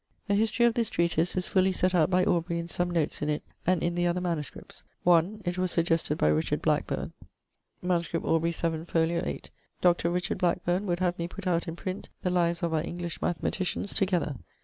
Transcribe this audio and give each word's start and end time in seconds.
The 0.27 0.33
history 0.33 0.65
of 0.65 0.73
this 0.73 0.89
treatise 0.89 1.35
is 1.35 1.47
fully 1.47 1.71
set 1.71 1.93
out 1.93 2.09
by 2.09 2.25
Aubrey 2.25 2.57
in 2.57 2.67
some 2.67 2.89
notes 2.89 3.21
in 3.21 3.29
it 3.29 3.43
and 3.67 3.83
in 3.83 3.93
the 3.93 4.07
other 4.07 4.19
MSS.: 4.19 4.81
1. 5.03 5.41
It 5.45 5.59
was 5.59 5.71
suggested 5.71 6.17
by 6.17 6.27
Richard 6.29 6.59
Blackburne. 6.63 7.13
MS. 7.83 8.07
Aubr. 8.07 8.51
7, 8.51 8.83
fol. 8.85 9.03
8ᵛ: 9.05 9.49
'Dr. 9.79 10.09
Blackbourn 10.37 10.85
would 10.87 11.01
have 11.01 11.19
me 11.19 11.27
putt 11.27 11.45
out 11.45 11.67
in 11.67 11.75
print 11.75 12.09
the 12.23 12.31
lives 12.31 12.63
of 12.63 12.73
our 12.73 12.81
English 12.81 13.21
mathematicians 13.21 13.93
together.' 13.93 14.37